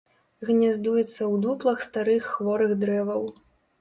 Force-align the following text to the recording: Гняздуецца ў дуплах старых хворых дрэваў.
Гняздуецца 0.47 1.05
ў 1.09 1.37
дуплах 1.43 1.85
старых 1.91 2.33
хворых 2.33 2.77
дрэваў. 2.85 3.23